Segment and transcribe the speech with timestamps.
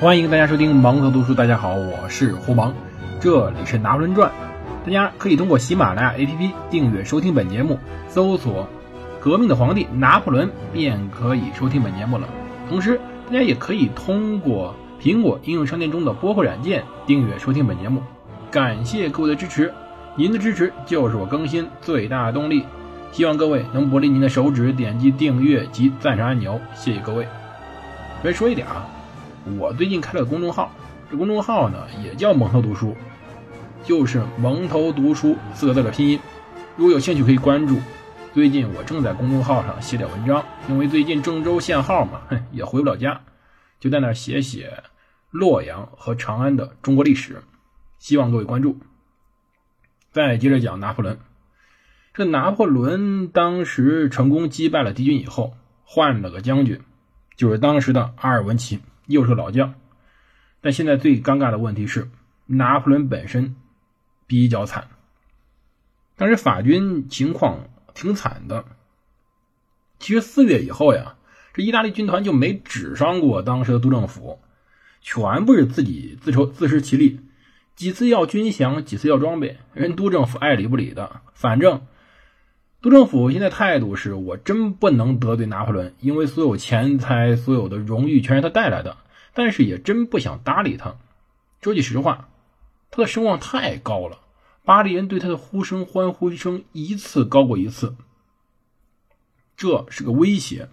[0.00, 1.34] 欢迎大家收听盲头读书。
[1.34, 2.72] 大家好，我是胡芒，
[3.20, 4.30] 这里是《拿破仑传》。
[4.86, 7.78] 大家可以通过喜马拉雅 APP 订阅收听本节目，
[8.08, 8.66] 搜索
[9.20, 12.26] “革命的皇帝拿破仑”便可以收听本节目了。
[12.66, 18.02] 同时，大家也可以通过苹果应用商店中的播客软件订阅收听本节目。
[18.50, 19.70] 感谢各位的支持，
[20.16, 22.64] 您的支持就是我更新最大的动力。
[23.12, 27.28] 希望各位能不离您的手指点击订阅及赞赏按钮，谢谢各位。
[28.24, 28.88] 再说一点啊。
[29.58, 30.70] 我最近开了个公众号，
[31.10, 32.96] 这公众号呢也叫蒙头读书，
[33.84, 36.18] 就是蒙头读书四个字的拼音。
[36.76, 37.78] 如果有兴趣可以关注。
[38.32, 42.20] 最近我正在公众号上写点文章，因为最近郑州限号嘛，
[42.52, 43.22] 也回不了家，
[43.80, 44.84] 就在那写写
[45.30, 47.42] 洛阳和长安的中国历史，
[47.98, 48.78] 希望各位关注。
[50.12, 51.18] 再接着讲拿破仑，
[52.14, 56.80] 这拿破仑当时成功击败了敌军以后，换了个将军，
[57.34, 58.78] 就是当时的阿尔文奇。
[59.10, 59.74] 又是老将，
[60.60, 62.08] 但现在最尴尬的问题是，
[62.46, 63.56] 拿破仑本身
[64.26, 64.88] 比较惨。
[66.16, 68.64] 当时法军情况挺惨的。
[69.98, 71.16] 其实四月以后呀，
[71.52, 74.40] 这意大利军团就没指上过当时的督政府，
[75.00, 77.20] 全部是自己自筹自食其力，
[77.74, 81.20] 几次要军饷，几次要装备，人督政府爱理不理的。
[81.34, 81.82] 反正
[82.82, 88.96] 督政府现在态度是我真不能得罪拿破仑，因为所有钱财、所有的荣誉全是他带来的。
[89.32, 90.96] 但是也真不想搭理他。
[91.62, 92.28] 说句实话，
[92.90, 94.18] 他的声望太高了，
[94.64, 97.94] 巴黎人对他的呼声、欢呼声一次高过一次。
[99.56, 100.68] 这是个威胁，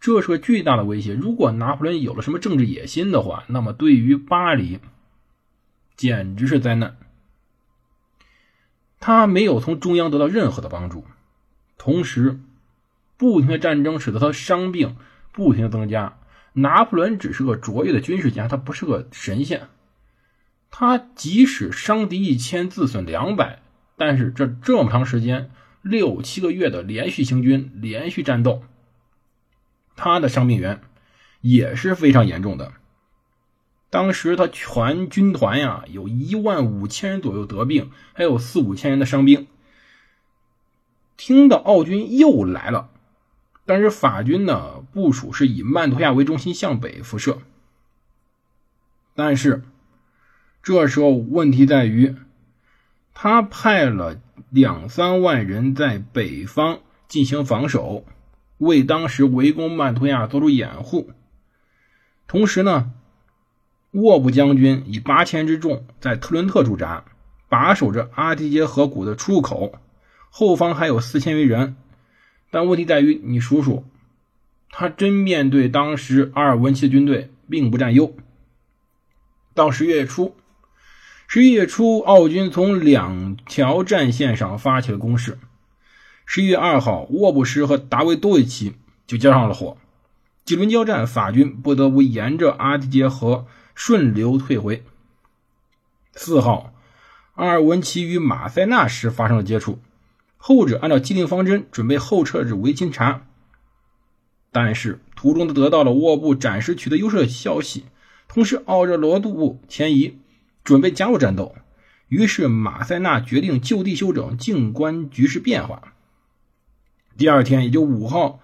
[0.00, 1.14] 这是个巨大的威胁。
[1.14, 4.80] 如果拿破仑有了什么政治野心的话，那么对于巴黎
[5.96, 6.96] 简直是灾难。
[8.98, 11.04] 他没有从中央得到任何的帮助，
[11.78, 12.40] 同时
[13.16, 14.96] 不停的战争使得他伤病
[15.32, 16.18] 不停的增加。
[16.52, 19.68] 拿破仑只是个卓越的军事家，他不是个神仙。
[20.70, 23.60] 他即使伤敌一千，自损两百，
[23.96, 25.50] 但是这这么长时间，
[25.82, 28.62] 六七个月的连续行军、连续战斗，
[29.96, 30.80] 他的伤病源
[31.42, 32.72] 也是非常严重的。
[33.90, 39.46] 当时他全军团呀，有一万五千人左右得病，还有四五千人的伤兵。
[41.16, 42.90] 听到奥军又来了。
[43.64, 47.38] 但是法军呢部署是以曼图亚为中心向北辐射，
[49.14, 49.64] 但是
[50.62, 52.14] 这时候问题在于，
[53.12, 56.78] 他派了两三万人在北方
[57.08, 58.04] 进行防守，
[58.58, 61.10] 为当时围攻曼图亚做出掩护。
[62.28, 62.92] 同时呢，
[63.90, 67.04] 沃布将军以八千之众在特伦特驻扎，
[67.48, 69.72] 把守着阿迪杰河谷的出入口，
[70.30, 71.76] 后方还有四千余人。
[72.50, 73.84] 但问题在于，你数数，
[74.70, 78.14] 他真面对当时阿尔文奇的军队，并不占优。
[79.52, 80.36] 到十月初，
[81.26, 85.38] 十一月初，奥军从两条战线上发起了攻势。
[86.24, 88.74] 十一月二号，沃布什和达维多维奇
[89.06, 89.76] 就交上了火。
[90.44, 94.84] 几轮交战，法军不得不沿着阿迪杰河顺流退回。
[96.12, 96.72] 四号，
[97.34, 99.80] 阿尔文奇与马塞纳什发生了接触。
[100.48, 103.26] 后者按照既定方针准备后撤至维钦察，
[104.52, 107.86] 但是途中得到了沃布暂时取得优势的消息，
[108.28, 110.20] 同时奥热罗杜布前移，
[110.62, 111.56] 准备加入战斗。
[112.06, 115.94] 于是马塞纳决定就地休整，静观局势变化。
[117.18, 118.38] 第二天，也就五号，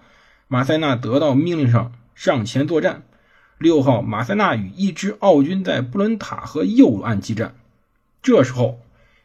[0.49, 3.03] 马塞纳得到命令上上前作战。
[3.57, 7.55] 六号，马塞纳与一支奥军在布伦塔河右岸激战。
[8.21, 8.81] 这时候，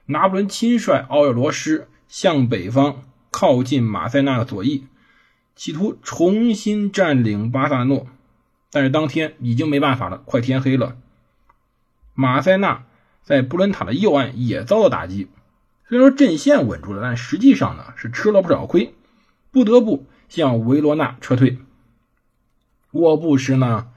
[0.07, 1.89] 拿破仑亲率奥热罗师。
[2.09, 4.87] 向北方靠近马塞纳的左翼，
[5.55, 8.07] 企图重新占领巴萨诺，
[8.73, 10.97] 但是当天已经没办法了，快天黑了。
[12.15, 12.85] 马塞纳
[13.23, 15.29] 在布伦塔的右岸也遭到打击，
[15.89, 18.95] 虽说阵线稳住了，但实际上呢是吃了不少亏，
[19.51, 21.59] 不得不向维罗纳撤退。
[22.93, 23.89] 沃布什呢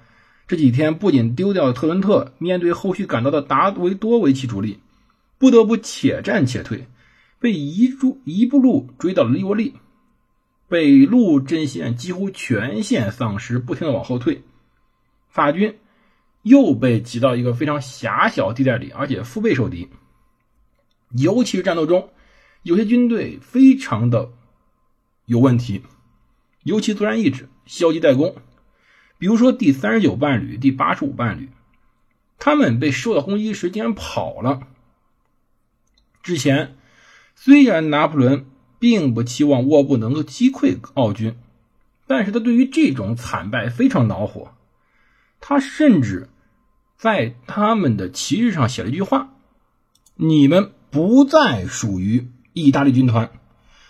[0.48, 4.80] 这几天不仅丢掉了特伦特，面对后续赶到的达维多维奇主力，
[5.38, 6.88] 不得不且战且退。
[7.42, 9.74] 被一住一步路追到了利沃利，
[10.68, 14.44] 北路阵线几乎全线丧失，不停的往后退，
[15.28, 15.80] 法军
[16.44, 19.90] 又被挤到一个非常狭小地带里，而且腹背受敌。
[21.18, 22.12] 尤其是战斗中，
[22.62, 24.30] 有些军队非常的
[25.26, 25.82] 有问题，
[26.62, 28.36] 尤其作战意志消极怠工。
[29.18, 31.50] 比如说第三十九伴旅、第八十五伴旅，
[32.38, 34.68] 他们被受到攻击时竟然跑了。
[36.22, 36.78] 之前。
[37.44, 38.46] 虽然拿破仑
[38.78, 41.34] 并不期望沃布能够击溃奥军，
[42.06, 44.52] 但是他对于这种惨败非常恼火。
[45.40, 46.30] 他甚至
[46.98, 49.34] 在他们的旗帜上写了一句话
[50.14, 53.32] ：“你们不再属于意大利军团。”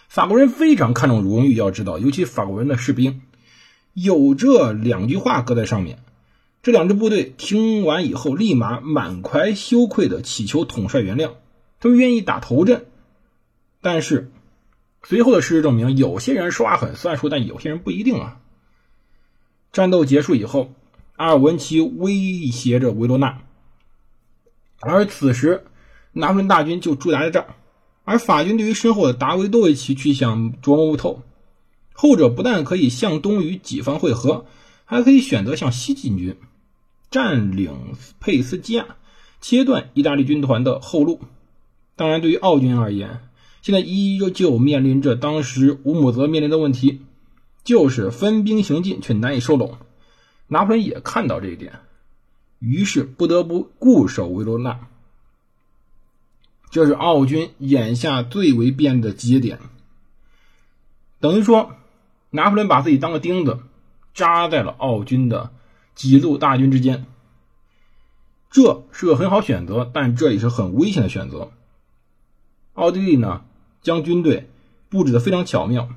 [0.07, 3.19] 法国人非常看重荣誉，要知道，尤其法国人的士兵
[3.93, 5.99] 有这两句话搁在上面。
[6.63, 11.31] 这两支部队听完以后，立马满怀羞愧的祈求统帅原谅，
[11.81, 12.85] 他们愿意打头阵。
[13.81, 14.31] 但是
[15.03, 18.39] 随后的事实证明，有些人说话很算数，但有些人不一定啊。
[19.71, 20.71] 战斗结束以后，
[21.15, 23.41] 阿尔文奇威胁着维罗纳，
[24.79, 25.65] 而此时
[26.11, 27.55] 拿破仑大军就驻扎在这儿，
[28.03, 31.23] 而法军对于身后的达维多维奇去想琢磨不透。
[31.93, 34.45] 后者不但可以向东与己方会合，
[34.85, 36.37] 还可以选择向西进军。
[37.11, 38.95] 占领佩斯基亚，
[39.39, 41.19] 切断意大利军团的后路。
[41.95, 43.21] 当然，对于奥军而言，
[43.61, 47.01] 现在依旧面临着当时乌姆泽面临的问题，
[47.63, 49.77] 就是分兵行进却难以收拢。
[50.47, 51.79] 拿破仑也看到这一点，
[52.59, 54.87] 于是不得不固守维罗纳。
[56.69, 59.59] 这是奥军眼下最为便利的集结点。
[61.19, 61.75] 等于说，
[62.29, 63.59] 拿破仑把自己当个钉子，
[64.13, 65.51] 扎在了奥军的。
[65.93, 67.05] 几路大军之间，
[68.49, 71.51] 这是个很好选择，但这也是很危险的选择。
[72.73, 73.43] 奥地利呢，
[73.81, 74.49] 将军队
[74.89, 75.89] 布置的非常巧妙，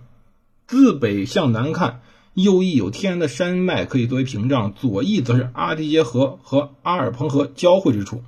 [0.67, 2.03] 自北向南看，
[2.35, 8.23] 右翼有天然的山脉可以作为屏障，左翼则是阿迪杰河和阿尔彭河交汇之处，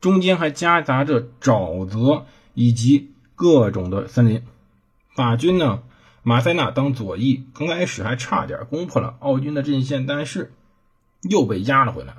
[0.00, 4.42] 中间还夹杂着沼泽以及各种的森林。
[5.14, 5.82] 法军呢，
[6.22, 10.52] 马塞纳当左翼，刚开始还差点攻破了奥军的阵线，但是。
[11.28, 12.16] 又被压了回来。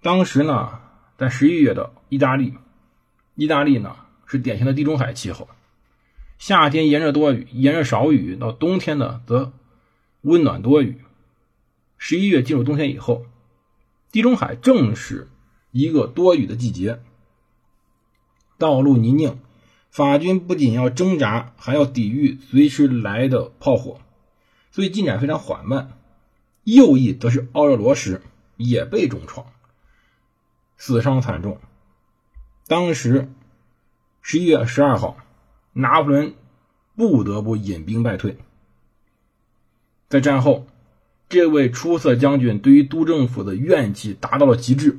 [0.00, 0.78] 当时呢，
[1.18, 2.54] 在十一月的意大利，
[3.34, 3.96] 意大利呢
[4.26, 5.48] 是典型的地中海气候，
[6.38, 9.52] 夏天炎热多雨，炎热少雨；到冬天呢则
[10.22, 11.00] 温暖多雨。
[11.96, 13.24] 十一月进入冬天以后，
[14.12, 15.28] 地中海正是
[15.70, 17.00] 一个多雨的季节，
[18.58, 19.36] 道路泥泞，
[19.90, 24.00] 法军不仅要挣扎，还要抵御随时来的炮火，
[24.70, 25.92] 所以进展非常缓慢。
[26.64, 28.20] 右翼则是奥热罗时
[28.56, 29.46] 也被重创，
[30.76, 31.60] 死伤惨重。
[32.66, 33.30] 当时
[34.28, 35.18] 十一月十二号，
[35.72, 36.34] 拿破仑
[36.96, 38.38] 不得不引兵败退。
[40.08, 40.66] 在战后，
[41.28, 44.98] 这位出色将军对于督政府的怨气达到了极致。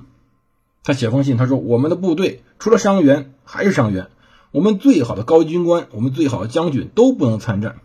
[0.82, 4.08] 他写封信，他说：“我们的部队除了伤员还是伤员，
[4.52, 7.82] 我们最好的高级军官，我们最好的将军都不能参战，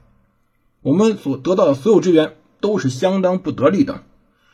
[0.80, 4.04] 我们所得到的所有支援。”都是相当不得力的，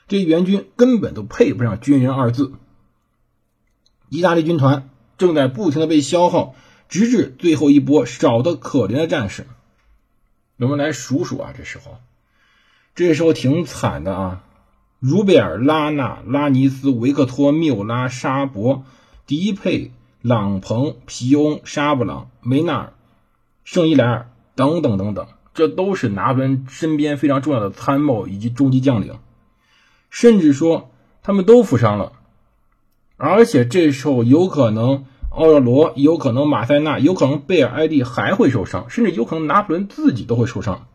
[0.07, 2.55] 这些援军根本都配不上“军人”二字。
[4.09, 4.89] 意大利军团
[5.19, 6.55] 正在不停的被消耗，
[6.89, 9.47] 直至最后一波少得可怜的战士。
[10.59, 11.99] 我们来数数啊，这时候，
[12.95, 14.45] 这时候挺惨的啊！
[14.99, 18.85] 茹贝尔、拉纳、拉尼斯、维克托、缪拉、沙博、
[19.27, 19.93] 迪佩、
[20.23, 22.93] 朗彭、皮翁、沙布朗、梅纳尔、
[23.63, 25.29] 圣伊莱尔等等等等。
[25.55, 29.19] 这都是拿破仑身边非常重要的参谋以及中级将领，
[30.09, 30.91] 甚至说
[31.23, 32.13] 他们都负伤了，
[33.17, 35.05] 而且这时候有可能
[35.39, 40.89] 奥热罗，有可能马塞纳，有可能贝尔埃蒂还会受伤，甚至有可能拿破仑自己都会受伤。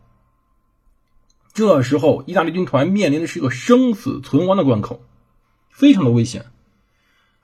[1.54, 5.02] 这时候，意大利军团面临的是一个生死存亡的关口，
[5.70, 6.48] 非常的危险。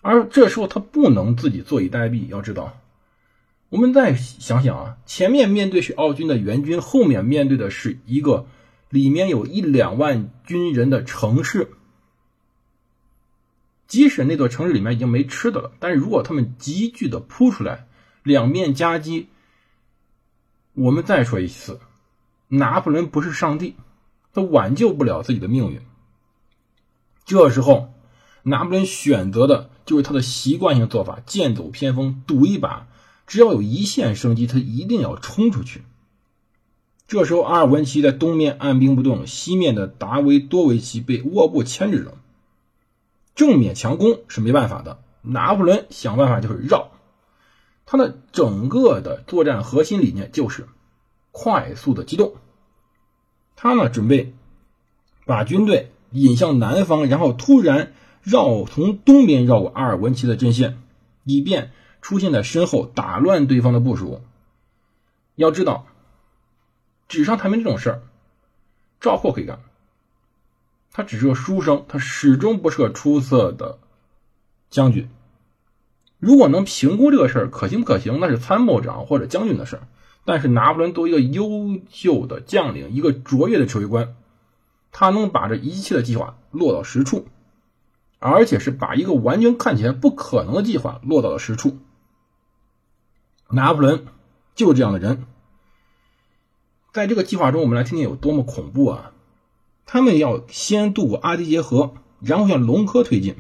[0.02, 2.78] 而这时候他不能自己坐以待毙，要知道。
[3.70, 8.46] 我们再想想啊，前面面对是奥军的援军，后面面对的是一个
[8.90, 11.70] 里面有一两万军人的城市。
[13.90, 17.88] 即使那座城市里面已经没吃的了，但是如果他们急剧的扑出来，
[18.24, 19.28] 两面夹击，
[20.74, 21.80] 我们再说一次，
[22.48, 23.76] 拿破仑不是上帝，
[24.32, 25.82] 他挽救不了自己的命运。
[27.26, 27.92] 这时候，
[28.44, 32.88] 拿破仑选择的就是他的习惯性做法，剑走偏锋，赌一把。
[33.26, 35.84] 只要有一线生机，他一定要冲出去。
[37.08, 42.16] 这时候，阿尔文奇在东面按兵不动，西面的达维多维奇被沃布牵制着。
[43.40, 46.92] 正面强攻是没办法的，拿破仑想办法就是绕。
[47.86, 50.68] 他的整个的作战核心理念就是
[51.32, 52.34] 快速的机动。
[53.56, 54.34] 他呢，准备
[55.26, 57.94] 把军队引向南方，然后突然
[58.24, 60.78] 绕从东边绕过阿尔文奇的阵线，
[61.24, 61.72] 以便。
[62.02, 64.22] 出现在身后，打乱对方的部署。
[65.36, 65.86] 要知道，
[67.08, 68.02] 纸上谈兵这种事儿，
[69.00, 69.60] 赵括可以干。
[71.00, 73.80] 他只是个书生，他始终不是个出色的
[74.70, 75.10] 将军。
[76.18, 79.88] 如果能评估这个事儿可行不可行，那是参谋长或者将军的事儿。
[80.26, 84.18] 但是拿破仑作为一个优秀的将领，一个卓越的指挥官，
[84.92, 87.30] 他能把这一切的计划落到实处。
[88.20, 91.78] 而且是把一个完全看起来不可能的计划落到了实处。
[93.50, 94.06] 拿破仑
[94.54, 95.24] 就是这样的人。
[96.92, 99.14] 在这个计划中，我们来听听有多么恐怖啊！
[99.92, 103.38] 他们要先渡过阿迪杰河，然后向隆科推进。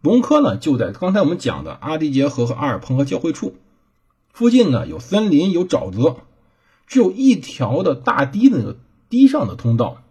[0.00, 3.56] 隆科呢，就在刚才我们讲的阿迪杰河和阿尔彭河交汇处
[4.32, 6.18] 附近呢，有森林，有沼泽，
[6.86, 8.76] 只有一条的大堤的
[9.08, 10.04] 堤上的通道，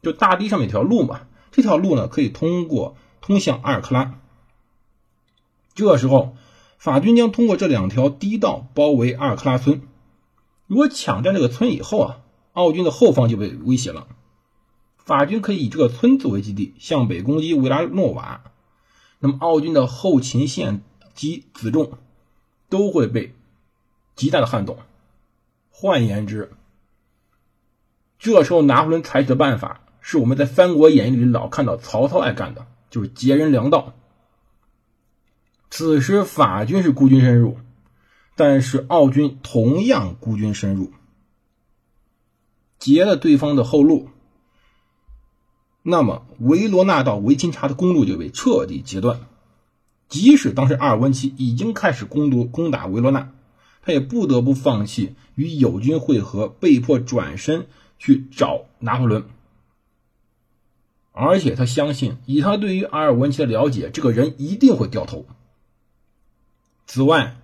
[0.00, 1.20] 就大堤上面一条路嘛。
[1.52, 4.14] 这条路呢，可以通过通向阿尔克拉。
[5.74, 6.34] 这时候，
[6.78, 9.82] 法军将通过这两条堤道包围阿尔克拉村。
[10.66, 12.16] 如果抢占这个村以后啊，
[12.54, 14.06] 奥军的后方就被威胁了。
[15.04, 18.42] 法军可以以这个村作为基地，向北攻击维拉诺瓦。
[19.18, 20.82] 那么，奥军的后勤线
[21.14, 21.98] 及辎重
[22.70, 23.34] 都会被
[24.16, 24.78] 极大的撼动。
[25.70, 26.52] 换言之，
[28.18, 33.94] 这时候拿破仑采取的办法是我们在《三国演义》里老看到曹操爱干的，就是劫人粮道。
[35.68, 37.58] 此时法军是孤军深入，
[38.36, 40.92] 但是奥军同样孤军深入，
[42.78, 44.08] 截了对方的后路。
[45.86, 49.20] 那么，维罗纳到维钦察的公路就被彻底截断。
[50.08, 53.34] 即使当时阿尔文奇已经开始攻夺攻打维罗纳，
[53.82, 57.66] 他也不得不放弃与友军会合，被迫转身
[57.98, 59.24] 去找拿破仑。
[61.12, 65.26] 而且他相信，以他对于阿尔文奇的了解，这个人一定会掉头。
[66.86, 67.36] 此外，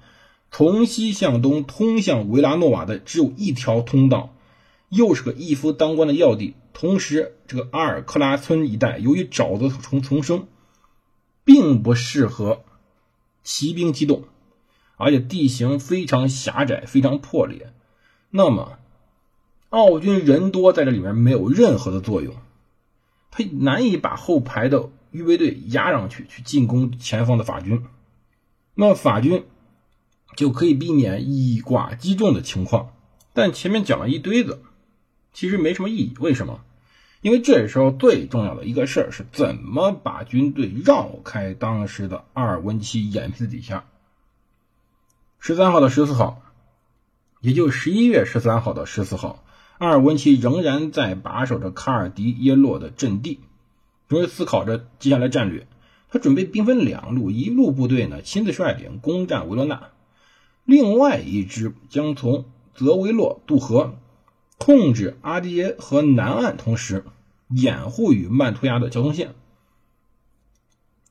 [0.51, 4.35] 从西向东通向维拉诺瓦的只有一条通道，
[4.89, 6.55] 又是个一夫当关的要地。
[6.73, 10.47] 同时，这个阿尔克拉村一带由于沼泽丛丛生，
[11.45, 12.63] 并不适合
[13.43, 14.25] 骑兵机动，
[14.97, 17.73] 而且地形非常狭窄、非常破裂。
[18.31, 18.79] 那么，
[19.69, 22.35] 奥军人多在这里面没有任何的作用，
[23.31, 27.85] 他难以把后排的预备队压上去去进攻前方的法军。
[28.75, 29.45] 那么法军
[30.37, 32.95] 就可以避免以寡击众的情况。
[33.35, 34.63] 但前面讲了一堆子。
[35.33, 36.61] 其实没什么意义，为什么？
[37.23, 43.85] 因为这时候最重要的一个事儿是怎么把军队绕开当时的阿尔文奇眼皮子底下。
[45.39, 46.43] 十三号到十四号，
[47.41, 49.45] 也就十一月十三号到十四号，
[49.79, 53.41] 阿尔文奇仍然在把守着卡尔迪耶洛的阵地，
[54.09, 55.67] 准备思考着接下来战略。
[56.11, 59.91] 他准备兵分两路，一路部队呢亲自率领攻占维罗纳，
[60.65, 63.95] 另外一支将从泽维洛渡河。
[64.63, 67.07] 控制阿迪耶和南岸，同时
[67.49, 69.35] 掩护与曼图亚的交通线。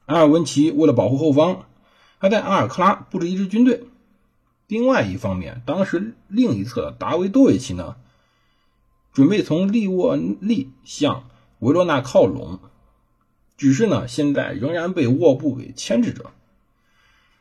[0.05, 1.65] 阿尔文奇为了保护后方，
[2.19, 3.85] 还在阿尔克拉布置一支军队。
[4.67, 7.95] 另外一方面，当时另一侧的达维多维奇呢，
[9.13, 11.27] 准备从利沃利向
[11.57, 12.59] 维罗纳靠拢，
[13.57, 16.29] 只是呢，现在仍然被沃布给牵制着。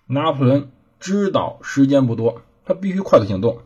[0.06, 3.60] 拿破仑知道时间不多，他必须快速行动。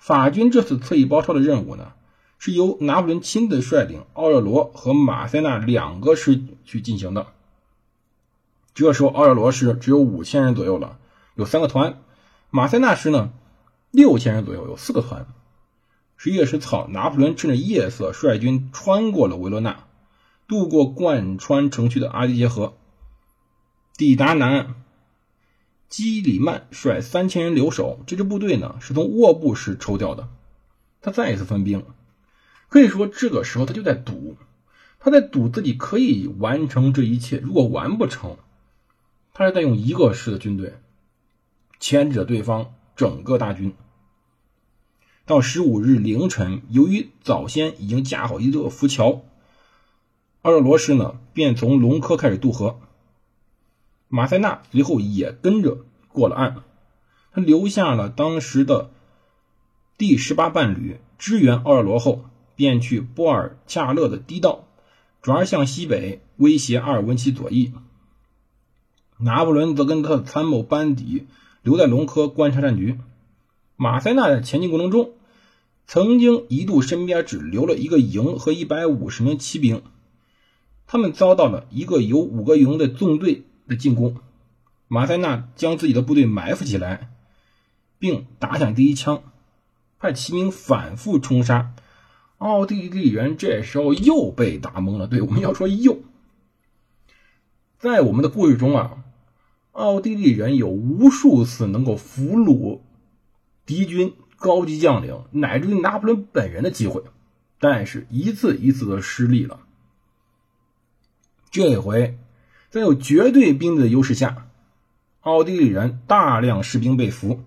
[0.00, 1.92] 法军这次侧翼包抄的任务呢，
[2.38, 7.26] 是由拿破仑亲自率领奥热罗和马塞纳两个师去进行的。
[8.72, 10.98] 这时候奥热罗师只有五千人左右了，
[11.34, 11.98] 有三个团；
[12.48, 13.30] 马塞纳师呢，
[13.90, 15.26] 六千人左右，有四个团。
[16.16, 19.84] 十一月十四号，拿破仑趁着夜色率军穿过了维罗纳，
[20.48, 22.72] 渡过贯穿城区的阿迪杰河，
[23.98, 24.74] 抵达南岸。
[25.90, 30.28] 基里曼率三千人留守，这支部队呢是从沃布市抽调的。
[31.02, 31.84] 他再一次分兵，
[32.68, 34.36] 可以说这个时候他就在赌，
[35.00, 37.38] 他在赌自己可以完成这一切。
[37.38, 38.36] 如果完不成，
[39.34, 40.74] 他是在用一个师的军队
[41.80, 43.74] 牵制着对方整个大军。
[45.26, 49.22] 到十五日凌晨，由于早先已经架好一座浮桥，
[50.42, 52.80] 阿热罗师呢便从隆科开始渡河。
[54.12, 56.56] 马塞纳随后也跟着过了岸，
[57.32, 58.90] 他留下了当时的
[59.96, 62.24] 第十八伴旅支援奥尔罗后，
[62.56, 64.64] 便去波尔恰勒的堤道，
[65.22, 67.72] 转而向西北威胁阿尔文奇左翼。
[69.16, 71.28] 拿破仑则跟他的参谋班底
[71.62, 72.98] 留在隆科观察战局。
[73.76, 75.12] 马塞纳在前进过程中，
[75.86, 79.82] 曾经一度身边只留了一个营和一百五十名骑兵，
[80.88, 83.44] 他们遭到了一个有五个营的纵队。
[83.70, 84.16] 的进攻，
[84.88, 87.08] 马塞纳将自己的部队埋伏起来，
[88.00, 89.22] 并打响第一枪，
[90.00, 91.72] 派骑兵反复冲杀。
[92.38, 95.06] 奥地利人这时候又被打懵了。
[95.06, 96.00] 对，我们要说又，
[97.78, 99.04] 在我们的故事中啊，
[99.70, 102.80] 奥地利人有无数次能够俘虏
[103.64, 107.04] 敌军高级将领乃至于拿破仑本人的机会，
[107.60, 109.60] 但是一次一次的失利了。
[111.52, 112.18] 这回。
[112.70, 114.46] 在有绝对兵力的优势下，
[115.22, 117.40] 奥地利人大量士兵被俘。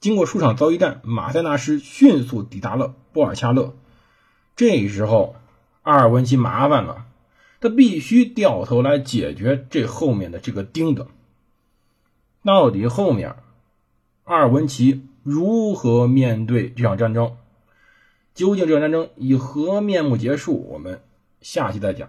[0.00, 3.76] 经过数场遭遇战，马塞纳师迅速抵达了波尔恰勒。
[4.56, 5.36] 这时候，
[5.82, 7.06] 阿尔文奇麻烦了，
[7.60, 11.06] 他必须掉头来解决这后面的这个钉子。
[12.44, 13.36] 到底后面
[14.24, 17.36] 阿尔文奇如何面对这场战争？
[18.34, 20.66] 究竟这场战争以何面目结束？
[20.72, 21.00] 我们
[21.40, 22.08] 下期再讲。